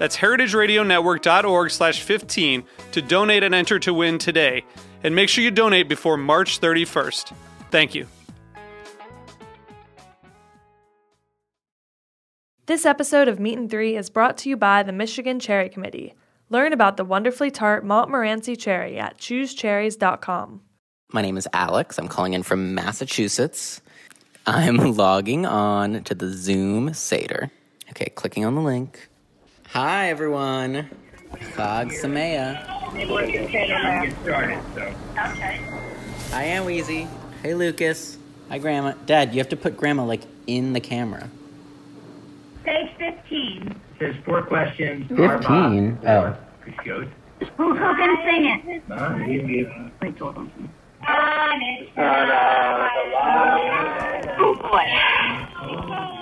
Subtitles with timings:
[0.00, 4.64] That's heritageradionetwork.org slash 15 to donate and enter to win today.
[5.04, 7.34] And make sure you donate before March 31st.
[7.70, 8.06] Thank you.
[12.64, 16.14] This episode of Meat and Three is brought to you by the Michigan Cherry Committee.
[16.48, 20.62] Learn about the wonderfully tart Montmorency cherry at choosecherries.com.
[21.12, 21.98] My name is Alex.
[21.98, 23.82] I'm calling in from Massachusetts.
[24.46, 27.50] I'm logging on to the Zoom Seder.
[27.90, 29.09] Okay, clicking on the link.
[29.72, 30.88] Hi, everyone.
[31.54, 32.66] Chag Sameach.
[36.32, 37.08] Hi, Aunt Weezy.
[37.42, 38.18] Hey, Lucas.
[38.48, 38.92] Hi, Grandma.
[39.06, 41.28] Dad, you have to put Grandma, like, in the camera.
[42.64, 43.74] Page 15.
[43.98, 45.06] There's four questions.
[45.08, 45.98] 15?
[46.06, 46.36] Oh.
[46.84, 47.06] Goes.
[47.56, 48.82] Who, who can sing it?
[48.90, 50.50] Uh, you- you- Wait, hold on.
[54.42, 56.19] Oh boy.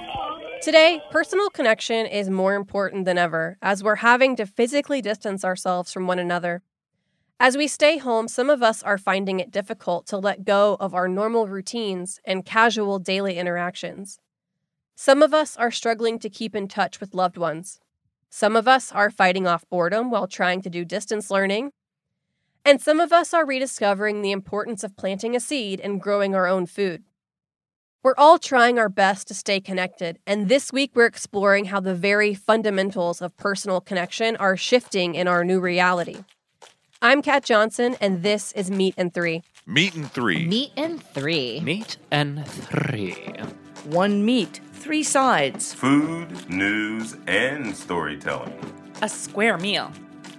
[0.61, 5.93] Today, personal connection is more important than ever as we're having to physically distance ourselves
[5.93, 6.63] from one another.
[7.39, 10.95] As we stay home, some of us are finding it difficult to let go of
[10.95, 14.19] our normal routines and casual daily interactions.
[14.97, 17.79] Some of us are struggling to keep in touch with loved ones.
[18.29, 21.71] Some of us are fighting off boredom while trying to do distance learning.
[22.65, 26.49] And some of us are rediscovering the importance of planting a seed and growing our
[26.49, 27.05] own food.
[28.05, 31.97] We're all trying our best to stay connected, and this week we're exploring how the
[31.97, 36.19] very fundamentals of personal connection are shifting in our new reality.
[37.03, 39.43] I'm Kat Johnson, and this is Meat and Three.
[39.67, 40.47] Meat and three.
[40.47, 41.61] Meat and three.
[41.61, 43.15] Meat and three.
[43.87, 45.75] One meat, three sides.
[45.75, 48.61] Food, news, and storytelling.
[49.03, 49.91] A square meal.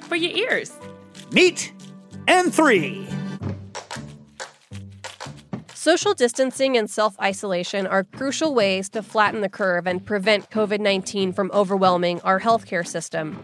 [0.03, 0.71] For your ears.
[1.33, 1.73] Meat
[2.25, 3.05] and three.
[5.79, 10.81] Social distancing and self isolation are crucial ways to flatten the curve and prevent COVID
[10.81, 13.41] 19 from overwhelming our healthcare system.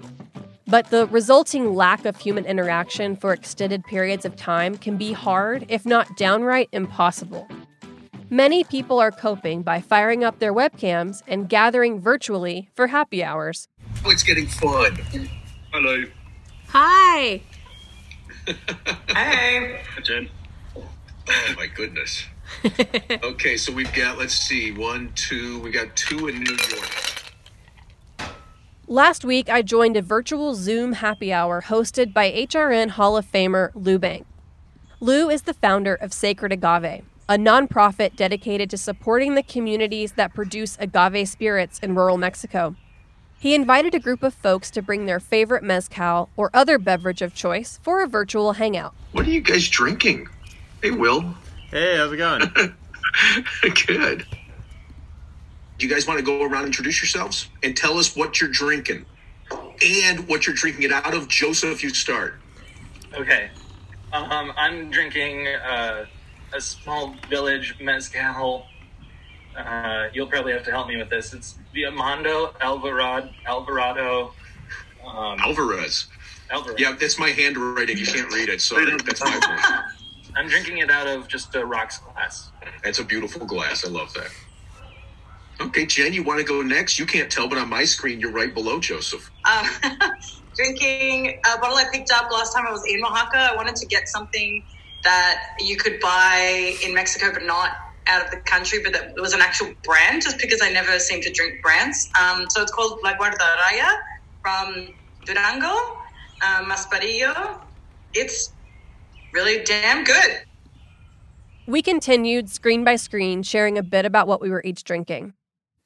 [0.67, 5.63] But the resulting lack of human interaction for extended periods of time can be hard,
[5.69, 7.47] if not downright impossible.
[8.29, 13.69] Many people are coping by firing up their webcams and gathering virtually for happy hours.
[14.03, 14.93] Oh, it's getting fun.
[15.71, 16.03] Hello.
[16.67, 17.41] Hi.
[19.07, 19.79] Hey.
[20.03, 20.29] Jen.
[21.27, 22.25] Oh my goodness.
[23.23, 25.59] okay, so we've got let's see, one, two.
[25.59, 27.15] We got two in New York.
[28.87, 33.71] Last week, I joined a virtual Zoom happy hour hosted by HRN Hall of Famer
[33.73, 34.27] Lou Bank.
[34.99, 40.35] Lou is the founder of Sacred Agave, a nonprofit dedicated to supporting the communities that
[40.35, 42.75] produce agave spirits in rural Mexico.
[43.39, 47.33] He invited a group of folks to bring their favorite mezcal or other beverage of
[47.33, 48.93] choice for a virtual hangout.
[49.11, 50.29] What are you guys drinking?
[50.85, 51.33] Hey, Will.
[51.71, 52.41] Hey, how's it going?
[53.87, 54.23] Good.
[55.79, 58.51] Do you guys want to go around and introduce yourselves and tell us what you're
[58.51, 59.07] drinking
[59.83, 61.27] and what you're drinking it out of?
[61.27, 62.39] Joseph, you start.
[63.15, 63.49] Okay.
[64.13, 66.05] Um, I'm drinking uh,
[66.53, 68.67] a small village mezcal.
[69.57, 71.33] Uh, you'll probably have to help me with this.
[71.33, 73.31] It's Diamando Alvarado.
[73.47, 74.33] Alvarado.
[75.03, 76.05] Um, Alvarez.
[76.51, 76.79] Alvarez.
[76.79, 77.97] Yeah, that's my handwriting.
[77.97, 79.85] You can't read it, so that's my point.
[80.35, 82.51] I'm drinking it out of just a rocks glass.
[82.83, 83.85] That's a beautiful glass.
[83.85, 84.29] I love that.
[85.61, 86.99] Okay, Jen, you want to go next?
[86.99, 89.31] You can't tell, but on my screen, you're right below Joseph.
[89.45, 89.65] Uh,
[90.55, 93.37] drinking a bottle I picked up last time I was in Oaxaca.
[93.37, 94.63] I wanted to get something
[95.03, 97.71] that you could buy in Mexico, but not
[98.07, 101.21] out of the country, but that was an actual brand, just because I never seem
[101.21, 102.09] to drink brands.
[102.19, 103.89] Um, so it's called La Guardaraya
[104.41, 104.93] from
[105.25, 105.67] Durango,
[106.41, 107.61] um, Masparillo.
[108.13, 108.51] It's
[109.35, 110.43] really damn good.
[111.67, 115.33] We continued screen by screen, sharing a bit about what we were each drinking.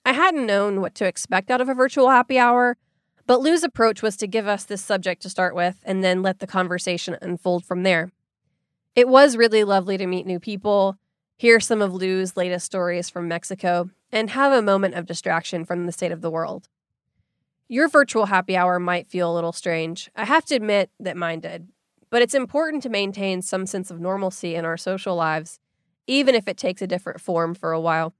[0.05, 2.77] I hadn't known what to expect out of a virtual happy hour,
[3.25, 6.39] but Lou's approach was to give us this subject to start with and then let
[6.39, 8.11] the conversation unfold from there.
[8.95, 10.97] It was really lovely to meet new people,
[11.35, 15.87] hear some of Lou's latest stories from Mexico, and have a moment of distraction from
[15.87, 16.67] the state of the world.
[17.67, 20.11] Your virtual happy hour might feel a little strange.
[20.15, 21.67] I have to admit that mine did.
[22.11, 25.59] But it's important to maintain some sense of normalcy in our social lives,
[26.07, 28.13] even if it takes a different form for a while.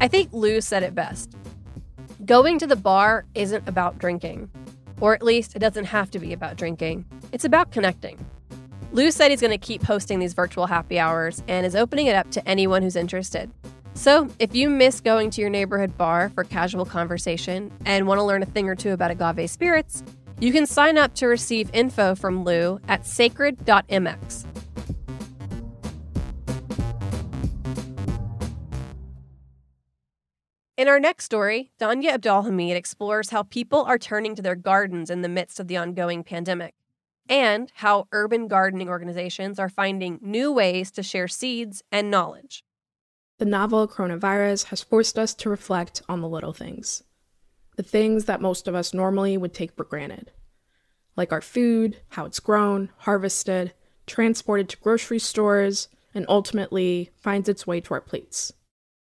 [0.00, 1.36] I think Lou said it best.
[2.24, 4.48] Going to the bar isn't about drinking,
[5.00, 7.04] or at least it doesn't have to be about drinking.
[7.32, 8.24] It's about connecting.
[8.92, 12.14] Lou said he's going to keep hosting these virtual happy hours and is opening it
[12.14, 13.50] up to anyone who's interested.
[13.94, 18.22] So, if you miss going to your neighborhood bar for casual conversation and want to
[18.22, 20.04] learn a thing or two about agave spirits,
[20.40, 24.46] you can sign up to receive info from Lou at sacred.mx.
[30.76, 35.20] In our next story, Danya AbdelHameid explores how people are turning to their gardens in
[35.20, 36.74] the midst of the ongoing pandemic,
[37.28, 42.64] and how urban gardening organizations are finding new ways to share seeds and knowledge.
[43.36, 47.02] The novel coronavirus has forced us to reflect on the little things,
[47.80, 50.30] the things that most of us normally would take for granted,
[51.16, 53.72] like our food, how it's grown, harvested,
[54.06, 58.52] transported to grocery stores, and ultimately finds its way to our plates.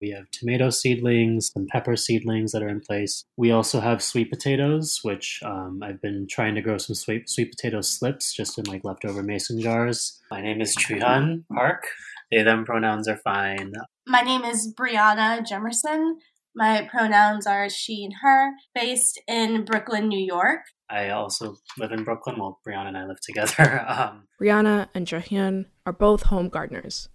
[0.02, 3.24] We have tomato seedlings, some pepper seedlings that are in place.
[3.38, 7.50] We also have sweet potatoes, which um, I've been trying to grow some sweet sweet
[7.52, 10.20] potato slips just in like leftover mason jars.
[10.30, 11.86] My name is Jahyun Park.
[12.30, 13.72] They them pronouns are fine.
[14.06, 16.16] My name is Brianna Jemerson.
[16.58, 20.62] My pronouns are she and her, based in Brooklyn, New York.
[20.90, 22.36] I also live in Brooklyn.
[22.36, 23.84] Well, Brianna and I live together.
[23.88, 27.10] um, Brianna and Jahyun are both home gardeners.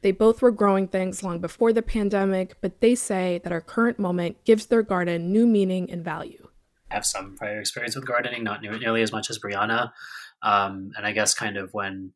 [0.00, 3.98] They both were growing things long before the pandemic, but they say that our current
[3.98, 6.48] moment gives their garden new meaning and value.
[6.90, 9.92] I have some prior experience with gardening, not nearly as much as Brianna.
[10.40, 12.12] Um, and I guess kind of when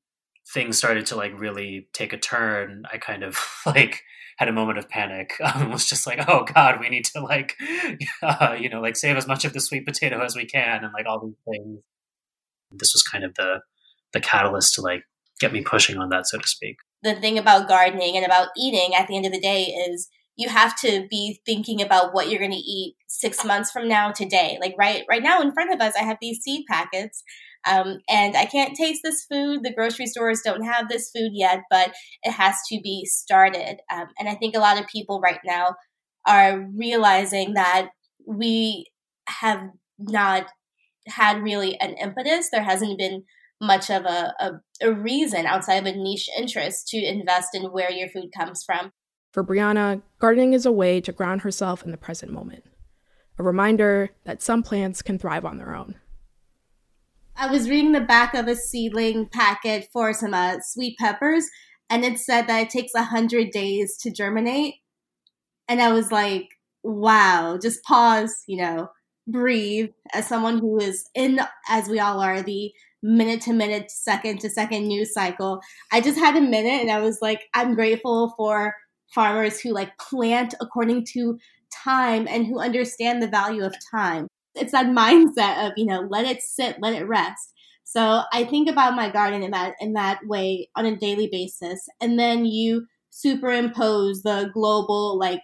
[0.49, 4.03] things started to like really take a turn, I kind of like
[4.37, 5.35] had a moment of panic.
[5.45, 7.57] Um, was just like, oh God, we need to like,
[8.23, 10.93] uh, you know, like save as much of the sweet potato as we can, and
[10.93, 11.81] like all these things.
[12.73, 13.61] This was kind of the
[14.13, 15.03] the catalyst to like
[15.41, 18.95] get me pushing on that, so to speak the thing about gardening and about eating
[18.95, 22.39] at the end of the day is you have to be thinking about what you're
[22.39, 25.81] going to eat six months from now today like right right now in front of
[25.81, 27.23] us i have these seed packets
[27.67, 31.61] um, and i can't taste this food the grocery stores don't have this food yet
[31.71, 31.93] but
[32.23, 35.75] it has to be started um, and i think a lot of people right now
[36.27, 37.91] are realizing that
[38.27, 38.87] we
[39.29, 39.63] have
[39.99, 40.47] not
[41.07, 43.23] had really an impetus there hasn't been
[43.61, 44.53] much of a, a,
[44.89, 48.93] a reason outside of a niche interest to invest in where your food comes from.
[49.33, 52.65] For Brianna, gardening is a way to ground herself in the present moment,
[53.39, 55.97] a reminder that some plants can thrive on their own.
[57.37, 61.47] I was reading the back of a seedling packet for some uh, sweet peppers,
[61.89, 64.75] and it said that it takes 100 days to germinate.
[65.69, 66.49] And I was like,
[66.83, 68.91] wow, just pause, you know,
[69.27, 69.91] breathe.
[70.13, 72.73] As someone who is in, as we all are, the
[73.03, 75.61] minute to minute, second to second news cycle.
[75.93, 78.75] I just had a minute and I was like, I'm grateful for
[79.15, 81.39] farmers who like plant according to
[81.73, 84.27] time and who understand the value of time.
[84.55, 87.53] It's that mindset of, you know, let it sit, let it rest.
[87.85, 91.89] So I think about my garden in that in that way on a daily basis.
[92.01, 95.43] And then you superimpose the global like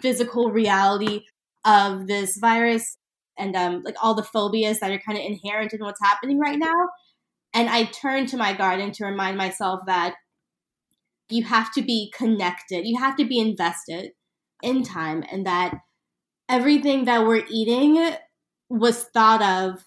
[0.00, 1.20] physical reality
[1.64, 2.96] of this virus
[3.38, 6.58] and um, like all the phobias that are kind of inherent in what's happening right
[6.58, 6.88] now.
[7.54, 10.14] And I turn to my garden to remind myself that
[11.30, 14.12] you have to be connected, you have to be invested
[14.62, 15.74] in time, and that
[16.48, 18.14] everything that we're eating
[18.68, 19.84] was thought of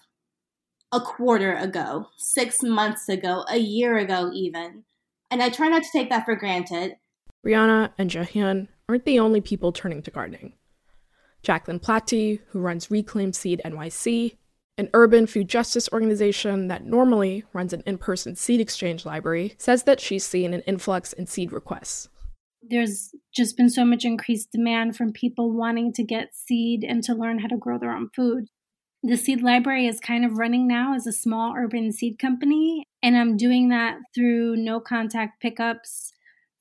[0.92, 4.84] a quarter ago, six months ago, a year ago, even.
[5.30, 6.96] And I try not to take that for granted.
[7.44, 10.52] Brianna and Jahyun aren't the only people turning to gardening.
[11.42, 14.36] Jacqueline Pilati, who runs Reclaim Seed NYC,
[14.78, 19.82] an urban food justice organization that normally runs an in person seed exchange library, says
[19.84, 22.08] that she's seen an influx in seed requests.
[22.62, 27.14] There's just been so much increased demand from people wanting to get seed and to
[27.14, 28.46] learn how to grow their own food.
[29.02, 33.16] The seed library is kind of running now as a small urban seed company, and
[33.16, 36.12] I'm doing that through no contact pickups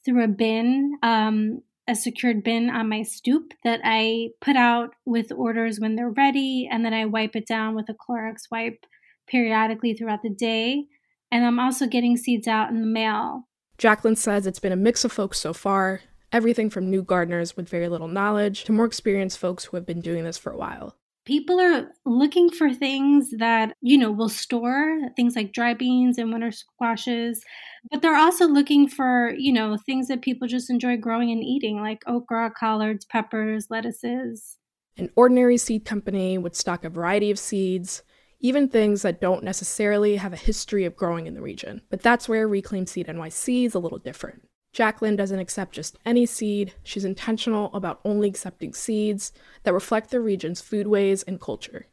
[0.04, 0.98] through a bin.
[1.04, 6.10] Um, a secured bin on my stoop that I put out with orders when they're
[6.10, 8.86] ready, and then I wipe it down with a Clorox wipe
[9.28, 10.86] periodically throughout the day.
[11.32, 13.48] And I'm also getting seeds out in the mail.
[13.78, 17.68] Jacqueline says it's been a mix of folks so far everything from new gardeners with
[17.68, 20.96] very little knowledge to more experienced folks who have been doing this for a while.
[21.32, 26.30] People are looking for things that, you know, will store, things like dry beans and
[26.30, 27.42] winter squashes,
[27.90, 31.80] but they're also looking for, you know, things that people just enjoy growing and eating,
[31.80, 34.58] like okra, collards, peppers, lettuces.
[34.98, 38.04] An ordinary seed company would stock a variety of seeds,
[38.42, 41.82] even things that don't necessarily have a history of growing in the region.
[41.90, 44.50] But that's where Reclaim Seed NYC is a little different.
[44.74, 50.22] Jacqueline doesn't accept just any seed, she's intentional about only accepting seeds that reflect the
[50.22, 51.88] region's foodways and culture.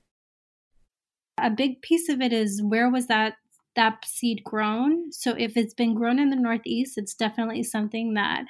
[1.39, 3.35] A big piece of it is where was that
[3.77, 5.13] that seed grown?
[5.13, 8.45] So if it's been grown in the Northeast, it's definitely something that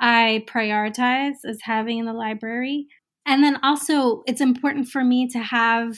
[0.00, 2.86] I prioritize as having in the library.
[3.26, 5.96] And then also it's important for me to have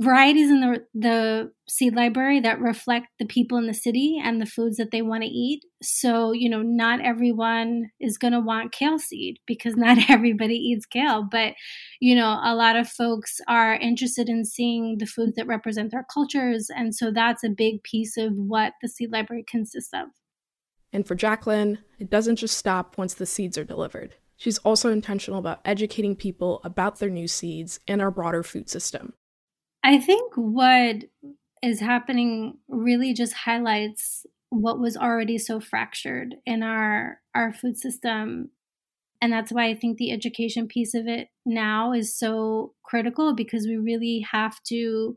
[0.00, 4.46] varieties in the the seed library that reflect the people in the city and the
[4.46, 5.64] foods that they want to eat.
[5.82, 10.86] So, you know, not everyone is going to want kale seed because not everybody eats
[10.86, 11.54] kale, but
[12.00, 16.06] you know, a lot of folks are interested in seeing the foods that represent their
[16.12, 20.08] cultures, and so that's a big piece of what the seed library consists of.
[20.92, 24.14] And for Jacqueline, it doesn't just stop once the seeds are delivered.
[24.36, 29.14] She's also intentional about educating people about their new seeds and our broader food system.
[29.84, 31.04] I think what
[31.62, 38.50] is happening really just highlights what was already so fractured in our our food system
[39.20, 43.66] and that's why I think the education piece of it now is so critical because
[43.66, 45.16] we really have to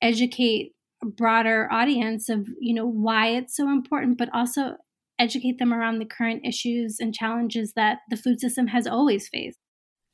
[0.00, 4.76] educate a broader audience of you know why it's so important but also
[5.18, 9.58] educate them around the current issues and challenges that the food system has always faced.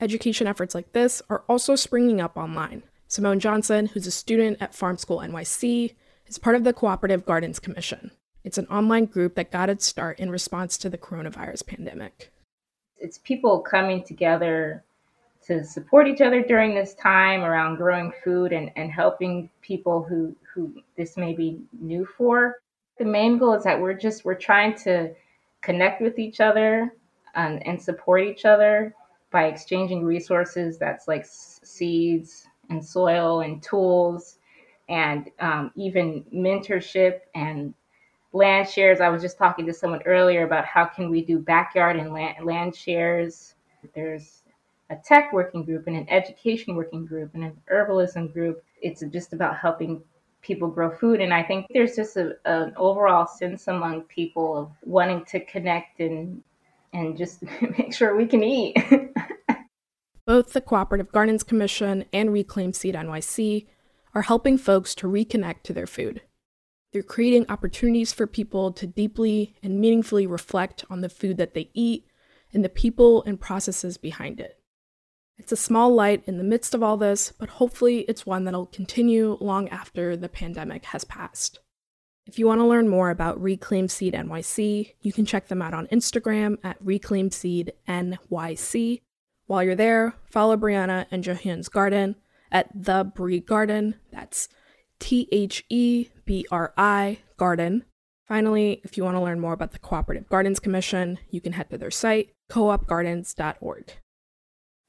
[0.00, 2.82] Education efforts like this are also springing up online.
[3.10, 5.96] Simone Johnson, who's a student at Farm School NYC,
[6.28, 8.12] is part of the Cooperative Gardens Commission.
[8.44, 12.30] It's an online group that got its start in response to the coronavirus pandemic.
[12.98, 14.84] It's people coming together
[15.46, 20.36] to support each other during this time around growing food and, and helping people who,
[20.54, 22.60] who this may be new for.
[22.98, 25.12] The main goal is that we're just we're trying to
[25.62, 26.94] connect with each other
[27.34, 28.94] and, and support each other
[29.32, 34.38] by exchanging resources that's like seeds, and soil and tools
[34.88, 37.74] and um, even mentorship and
[38.32, 39.00] land shares.
[39.00, 42.44] I was just talking to someone earlier about how can we do backyard and land,
[42.44, 43.54] land shares.
[43.94, 44.42] There's
[44.90, 48.62] a tech working group and an education working group and an herbalism group.
[48.82, 50.02] It's just about helping
[50.42, 51.20] people grow food.
[51.20, 56.00] And I think there's just a, an overall sense among people of wanting to connect
[56.00, 56.42] and
[56.94, 57.42] and just
[57.78, 58.76] make sure we can eat.
[60.26, 63.66] Both the Cooperative Gardens Commission and Reclaim Seed NYC
[64.14, 66.22] are helping folks to reconnect to their food.
[66.92, 71.70] They're creating opportunities for people to deeply and meaningfully reflect on the food that they
[71.72, 72.06] eat
[72.52, 74.58] and the people and processes behind it.
[75.38, 78.66] It's a small light in the midst of all this, but hopefully it's one that'll
[78.66, 81.60] continue long after the pandemic has passed.
[82.26, 85.72] If you want to learn more about Reclaim Seed NYC, you can check them out
[85.72, 89.00] on Instagram at Reclaim Seed NYC
[89.50, 92.14] while you're there, follow Brianna and Jahyun's garden
[92.52, 93.96] at the Bri Garden.
[94.12, 94.48] That's
[95.00, 97.84] T H E B R I Garden.
[98.28, 101.68] Finally, if you want to learn more about the Cooperative Gardens Commission, you can head
[101.70, 103.92] to their site, coopgardens.org.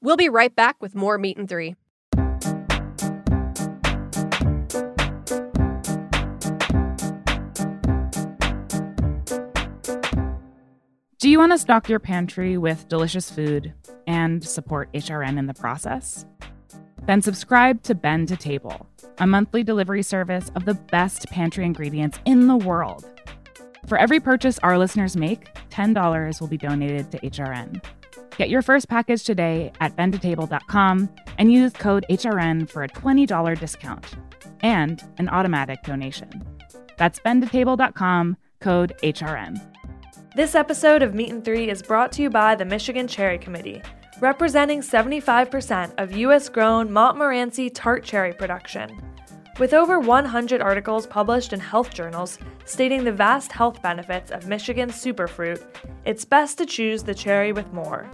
[0.00, 1.74] We'll be right back with more Meat and Three.
[11.22, 13.72] Do you want to stock your pantry with delicious food
[14.08, 16.26] and support HRN in the process?
[17.06, 18.88] Then subscribe to Bend to Table,
[19.18, 23.08] a monthly delivery service of the best pantry ingredients in the world.
[23.86, 27.84] For every purchase our listeners make, $10 will be donated to HRN.
[28.36, 34.06] Get your first package today at bendtotable.com and use code HRN for a $20 discount
[34.62, 36.42] and an automatic donation.
[36.98, 39.71] That's bendtotable.com, code HRN.
[40.34, 43.82] This episode of Meat and Three is brought to you by the Michigan Cherry Committee
[44.22, 46.48] representing 75% of U.S.
[46.48, 48.98] grown Montmorency tart cherry production.
[49.58, 54.94] With over 100 articles published in health journals stating the vast health benefits of Michigan's
[54.94, 55.62] superfruit,
[56.04, 58.08] it's best to choose the cherry with more.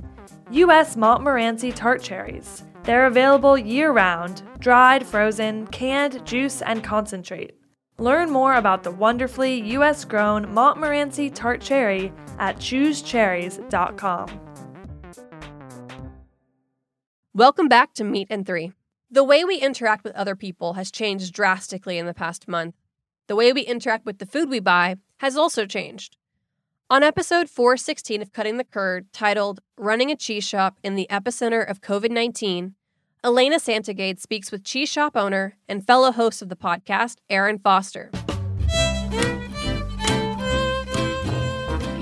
[0.51, 0.97] U.S.
[0.97, 2.65] Montmorency tart cherries.
[2.85, 7.58] They're available year round, dried, frozen, canned, juice, and concentrate.
[8.01, 10.05] Learn more about the wonderfully U.S.
[10.05, 14.41] grown Montmorency tart cherry at choosecherries.com.
[17.35, 18.73] Welcome back to Meat and Three.
[19.11, 22.77] The way we interact with other people has changed drastically in the past month.
[23.27, 26.17] The way we interact with the food we buy has also changed.
[26.89, 31.69] On episode 416 of Cutting the Curd, titled Running a Cheese Shop in the Epicenter
[31.69, 32.77] of COVID 19,
[33.25, 38.11] Elena Santogade speaks with cheese shop owner and fellow host of the podcast, Aaron Foster.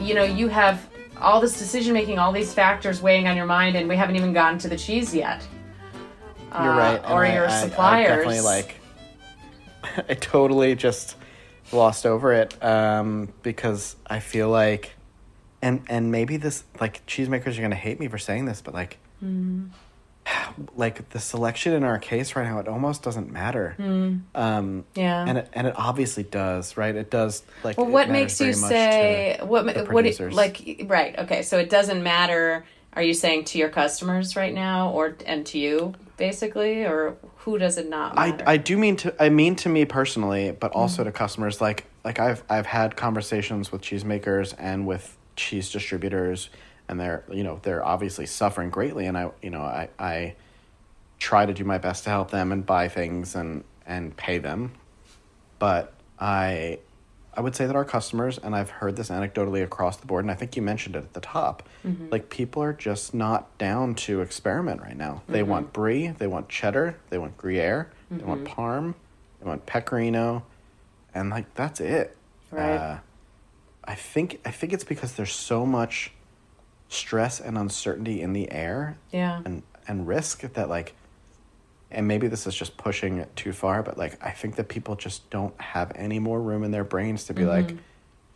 [0.05, 0.89] You know, you have
[1.21, 4.33] all this decision making, all these factors weighing on your mind, and we haven't even
[4.33, 5.47] gotten to the cheese yet.
[6.53, 7.03] You're Uh, right.
[7.03, 8.09] and Or I- your I- I suppliers.
[8.09, 8.75] definitely like.
[10.09, 11.17] I totally just
[11.71, 14.93] glossed over it um, because I feel like,
[15.63, 18.99] and and maybe this like cheesemakers are gonna hate me for saying this, but like
[19.25, 19.71] Mm.
[20.77, 23.75] like the selection in our case right now, it almost doesn't matter.
[23.79, 24.23] Mm.
[24.35, 25.25] Um, Yeah.
[25.27, 26.95] and it, and it obviously does, right?
[26.95, 27.43] It does.
[27.63, 29.65] Like, well, what makes you say what?
[29.67, 29.85] What?
[29.85, 30.35] producers.
[30.35, 31.19] Like, right?
[31.19, 32.65] Okay, so it doesn't matter.
[32.95, 37.59] Are you saying to your customers right now, or and to you basically, or who
[37.59, 38.45] does it not I, matter?
[38.49, 40.81] I do mean to I mean to me personally, but Mm-hmm.
[40.81, 41.61] also to customers.
[41.61, 46.49] Like like I've I've had conversations with cheesemakers and with cheese distributors,
[46.89, 50.35] and they're you know they're obviously suffering greatly, and I you know I I
[51.19, 54.73] try to do my best to help them and buy things and and pay them,
[55.59, 56.79] but I
[57.35, 60.31] I would say that our customers and I've heard this anecdotally across the board, and
[60.31, 61.63] I think you mentioned it at the top.
[61.85, 62.11] Mhm.
[62.11, 65.23] Like people are just not down to experiment right now.
[65.29, 65.47] They Mhm.
[65.49, 68.49] want brie, they want cheddar, they want Gruyere, they want Mhm.
[68.55, 68.95] Parm,
[69.41, 70.45] they want Pecorino,
[71.15, 72.17] and like that's it.
[72.51, 72.77] Right.
[72.77, 72.99] Uh,
[73.85, 76.13] I think I think it's because there's so much
[76.89, 79.43] stress and uncertainty in the air yeah.
[79.45, 80.95] and and risk that like
[81.91, 84.95] and maybe this is just pushing it too far but like i think that people
[84.95, 87.79] just don't have any more room in their brains to be like Mhm.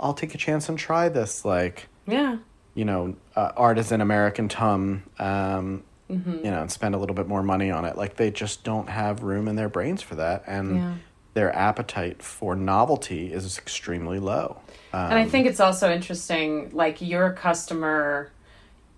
[0.00, 2.38] i'll take a chance and try this like Yeah.
[2.74, 6.44] you know uh, artisan american tomme um Mhm.
[6.44, 8.88] you know and spend a little bit more money on it like they just don't
[8.88, 10.94] have room in their brains for that and Yeah.
[11.34, 14.58] their appetite for novelty is extremely low
[14.92, 18.32] um, and I think it's also interesting, like your customer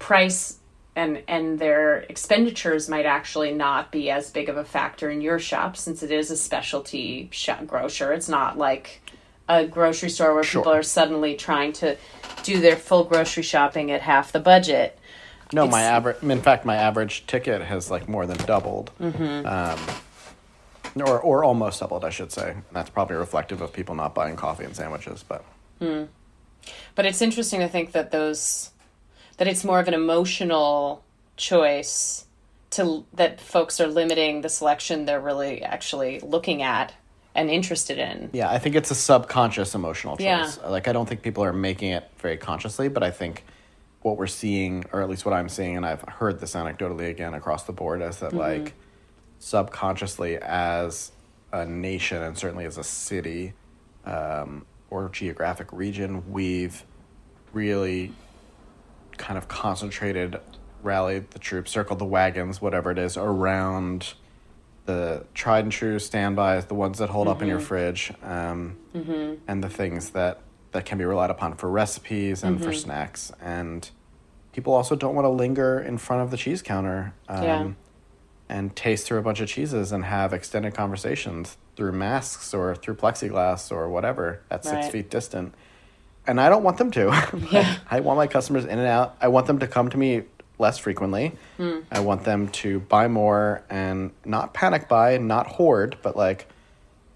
[0.03, 0.59] price
[0.95, 5.39] and and their expenditures might actually not be as big of a factor in your
[5.39, 8.13] shop since it is a specialty shop grocer.
[8.13, 9.01] It's not like
[9.49, 10.61] a grocery store where Sure.
[10.63, 11.97] people are suddenly trying to
[12.43, 14.99] do their full grocery shopping at half the budget.
[15.55, 19.47] no my average in fact my average ticket has like more than doubled Mhm.
[19.47, 19.79] um,
[21.07, 22.51] or or almost doubled, I should say.
[22.51, 25.23] And that's probably reflective of people not buying coffee and sandwiches.
[25.27, 25.43] But
[25.81, 26.05] Hmm.
[26.95, 28.71] But it's interesting to think that those
[29.39, 31.03] that it's more of an emotional
[31.37, 32.27] choice
[32.71, 36.95] to that folks are limiting the selection they're really actually looking at
[37.35, 38.29] and interested in.
[38.35, 40.59] yeah, I think it's a subconscious emotional choice.
[40.59, 40.69] Yeah.
[40.69, 43.45] Like I don't think people are making it very consciously, but I think
[44.03, 47.33] what we're seeing, or at least what I'm seeing, and I've heard this anecdotally again
[47.35, 48.39] across the board, is that Mhm.
[48.39, 48.75] like
[49.39, 51.13] subconsciously as
[51.53, 53.53] a nation and certainly as a city
[54.05, 56.85] um, or geographic region, we've
[57.53, 58.13] really
[59.19, 60.39] kind of concentrated,
[60.83, 64.15] rallied the troops, circled the wagons, whatever it is, around
[64.87, 67.63] the tried and true standbys, the ones that hold up in your Mhm.
[67.63, 69.39] fridge, um, Mhm.
[69.47, 70.41] and the things that
[70.73, 72.75] that can be relied upon for recipes and for Mhm.
[72.83, 73.31] snacks.
[73.43, 73.91] And
[74.53, 77.13] people also don't want to linger in front of the cheese counter.
[77.29, 77.69] Um, Yeah.
[78.49, 82.95] And taste through a bunch of cheeses and have extended conversations through masks or through
[82.95, 84.93] plexiglass or whatever at six Right.
[84.93, 85.55] feet distant.
[86.27, 87.11] And I don't want them to.
[87.53, 87.77] Yeah.
[87.91, 89.17] I want my customers in and out.
[89.21, 90.23] I want them to come to me
[90.59, 91.33] less frequently.
[91.57, 91.81] Hmm.
[91.91, 96.47] I want them to buy more and not panic buy, not hoard, but like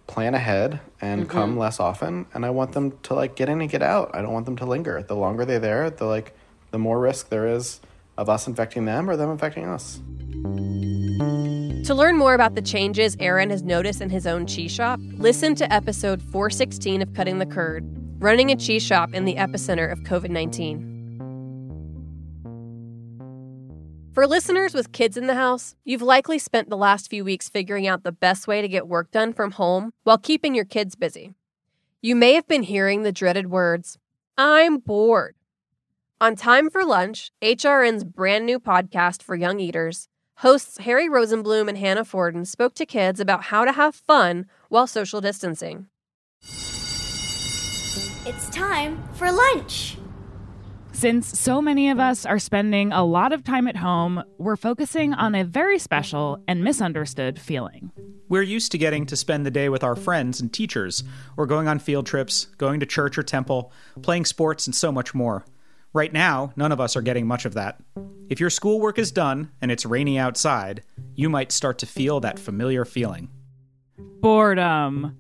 [0.09, 1.31] plan ahead and Mhm.
[1.31, 2.27] come less often.
[2.35, 4.11] And I want them to like get in and get out.
[4.15, 5.03] I don't want them to linger.
[5.03, 6.35] The longer they're there, the like
[6.73, 7.81] the more risk there is
[8.19, 10.01] of us infecting them or them infecting us.
[11.87, 15.55] To learn more about the changes Aaron has noticed in his own cheese shop, listen
[15.57, 17.85] to episode 416 of Cutting the Curd,
[18.19, 20.95] running a cheese shop in the epicenter of COVID 19.
[24.17, 27.87] For listeners with kids in the house, you've likely spent the last few weeks figuring
[27.87, 31.35] out the best way to get work done from home while keeping your kids busy.
[32.01, 33.99] You may have been hearing the dreaded words,
[34.39, 35.35] I'm bored.
[36.19, 41.77] On Time for Lunch, HRN's brand new podcast for young eaters, hosts Harry Rosenblum and
[41.77, 45.89] Hannah Fordin spoke to kids about how to have fun while social distancing.
[47.97, 49.97] It's time for lunch.
[50.93, 55.15] Since so many of us are spending a lot of time at home, we're focusing
[55.15, 57.93] on a very special and misunderstood feeling.
[58.29, 61.05] We're used to getting to spend the day with our friends and teachers,
[61.37, 65.15] or going on field trips, going to church or temple, playing sports, and so much
[65.15, 65.47] more.
[65.95, 67.81] Right now, none of us are getting much of that.
[68.29, 70.83] If your schoolwork is done and it's rainy outside,
[71.15, 73.31] you might start to feel that familiar feeling.
[74.21, 75.17] Boredom.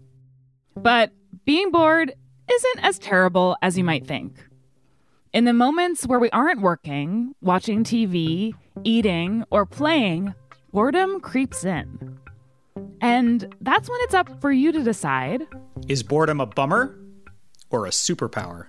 [0.74, 1.12] But
[1.46, 2.12] being bored
[2.50, 4.34] isn't as terrible as you might think.
[5.32, 8.54] In the moments where we aren't working, watching TV,
[8.84, 10.34] eating, or playing,
[10.72, 12.18] boredom creeps in.
[13.00, 15.46] And that's when it's up for you to decide
[15.88, 16.98] Is boredom a bummer
[17.70, 18.66] or a superpower?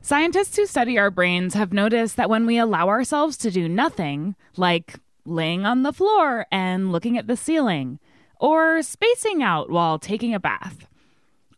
[0.00, 4.34] Scientists who study our brains have noticed that when we allow ourselves to do nothing,
[4.56, 7.98] like laying on the floor and looking at the ceiling,
[8.38, 10.86] or spacing out while taking a bath,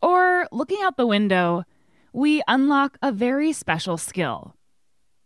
[0.01, 1.63] or looking out the window,
[2.13, 4.55] we unlock a very special skill.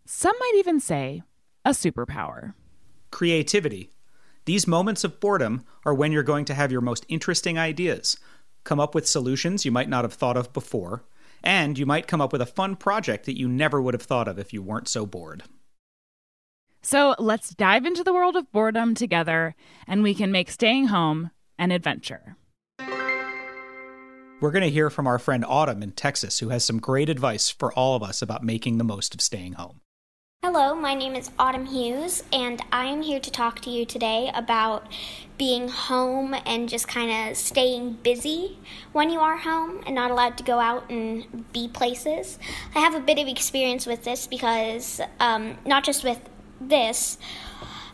[0.05, 1.21] Some might even say
[1.63, 2.53] a superpower.
[3.11, 3.91] Creativity.
[4.45, 8.17] These moments of boredom are when you're going to have your most interesting ideas,
[8.63, 11.03] come up with solutions you might not have thought of before,
[11.43, 14.27] and you might come up with a fun project that you never would have thought
[14.27, 15.43] of if you weren't so bored.
[16.81, 19.55] So let's dive into the world of boredom together,
[19.87, 21.29] and we can make staying home
[21.61, 22.35] an adventure.
[24.41, 27.51] We're going to hear from our friend Autumn in Texas, who has some great advice
[27.51, 29.81] for all of us about making the most of staying home.
[30.43, 34.31] Hello, my name is Autumn Hughes, and I am here to talk to you today
[34.33, 34.87] about
[35.37, 38.57] being home and just kind of staying busy
[38.91, 42.39] when you are home and not allowed to go out and be places.
[42.73, 46.27] I have a bit of experience with this because, um, not just with
[46.59, 47.19] this,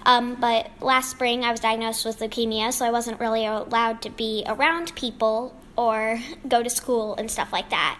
[0.07, 4.09] um, but last spring I was diagnosed with leukemia, so I wasn't really allowed to
[4.09, 7.99] be around people or go to school and stuff like that.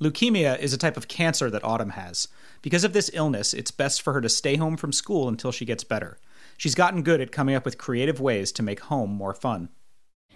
[0.00, 2.28] Leukemia is a type of cancer that Autumn has.
[2.62, 5.64] Because of this illness, it's best for her to stay home from school until she
[5.64, 6.18] gets better.
[6.56, 9.68] She's gotten good at coming up with creative ways to make home more fun.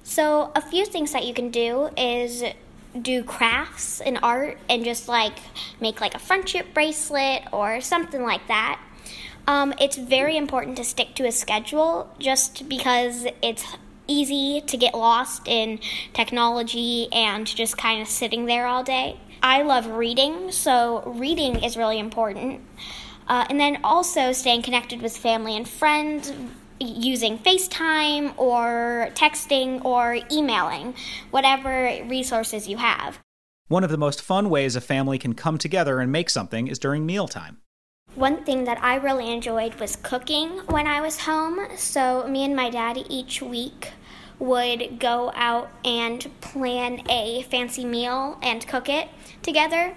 [0.02, 2.42] So, a few things that you can do is
[3.00, 5.38] do crafts and art and just like
[5.80, 8.80] make like a friendship bracelet or something like that.
[9.46, 13.64] Um, it's very important to stick to a schedule just because it's
[14.06, 15.78] easy to get lost in
[16.12, 19.18] technology and just kind of sitting there all day.
[19.42, 22.60] I love reading, so reading is really important.
[23.28, 26.32] Uh, and then also staying connected with family and friends
[26.80, 30.94] using FaceTime or texting or emailing,
[31.30, 33.18] whatever resources you have.
[33.68, 36.78] One of the most fun ways a family can come together and make something is
[36.78, 37.58] during mealtime.
[38.16, 41.60] One thing that I really enjoyed was cooking when I was home.
[41.76, 43.92] So, me and my daddy each week
[44.40, 49.08] would go out and plan a fancy meal and cook it
[49.42, 49.94] together.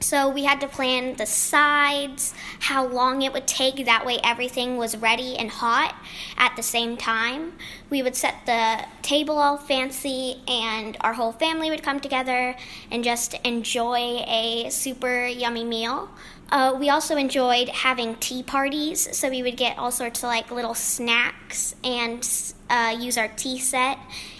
[0.00, 4.76] So we had to plan the sides, how long it would take, that way everything
[4.76, 5.94] was ready and hot
[6.36, 7.54] at the same time.
[7.88, 12.54] We would set the table all fancy, and our whole family would come together
[12.90, 16.10] and just enjoy a super yummy meal.
[16.50, 20.50] Uh, we also enjoyed having tea parties, so we would get all sorts of like
[20.50, 22.28] little snacks and
[22.70, 23.98] uh, use our tea set,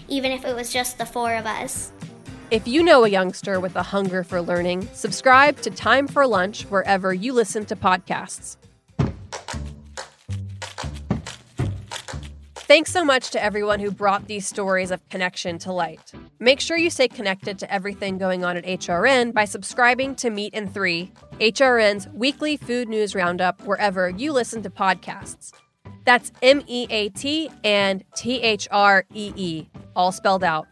[0.08, 1.92] even if it was just the four of us.
[2.50, 6.62] If you know a youngster with a hunger for learning, subscribe to Time for Lunch
[6.64, 8.56] wherever you listen to podcasts.
[12.66, 16.12] Thanks so much to everyone who brought these stories of connection to light.
[16.38, 20.54] Make sure you stay connected to everything going on at HRN by subscribing to Meat
[20.54, 25.52] and Three, HRN's weekly food news roundup, wherever you listen to podcasts.
[26.06, 30.66] That's M E A T and T H R E E, all spelled out.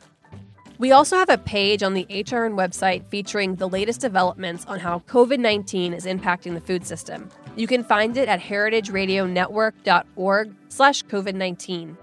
[0.78, 5.00] We also have a page on the HRN website featuring the latest developments on how
[5.00, 7.28] COVID 19 is impacting the food system.
[7.56, 11.98] You can find it at heritageradionetwork.org slash COVID 19.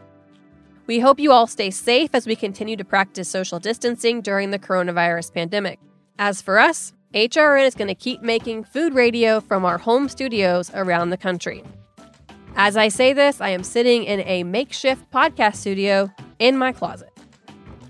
[0.85, 4.59] We hope you all stay safe as we continue to practice social distancing during the
[4.59, 5.79] coronavirus pandemic.
[6.17, 10.71] As for us, HRN is going to keep making food radio from our home studios
[10.73, 11.63] around the country.
[12.55, 17.11] As I say this, I am sitting in a makeshift podcast studio in my closet.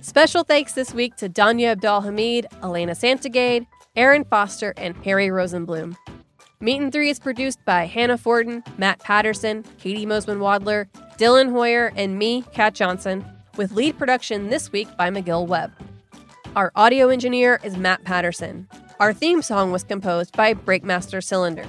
[0.01, 5.95] Special thanks this week to Danya AbdelHameid, Elena Santogade, Aaron Foster, and Harry Rosenblum.
[6.61, 11.93] Meat and Three is produced by Hannah Fordin, Matt Patterson, Katie Mosman Wadler, Dylan Hoyer,
[11.95, 13.23] and me, Kat Johnson,
[13.55, 15.71] with lead production this week by McGill Webb.
[16.57, 18.67] Our audio engineer is Matt Patterson.
[18.99, 21.65] Our theme song was composed by Breakmaster Cylinder.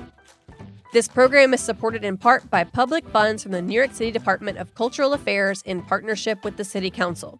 [0.93, 4.59] This program is supported in part by public funds from the New York City Department
[4.59, 7.39] of Cultural Affairs in partnership with the City Council.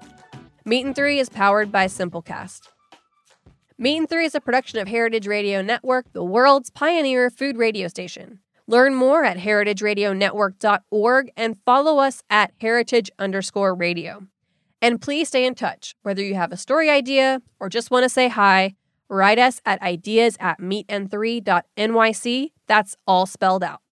[0.65, 2.69] Meat and Three is powered by Simplecast.
[3.83, 8.41] And Three is a production of Heritage Radio Network, the world's pioneer food radio station.
[8.67, 14.27] Learn more at heritageradionetwork.org and follow us at heritage underscore radio.
[14.83, 15.97] And please stay in touch.
[16.03, 18.75] Whether you have a story idea or just want to say hi,
[19.09, 22.53] write us at ideas at meetand3.nyc.
[22.67, 23.81] That's all spelled out.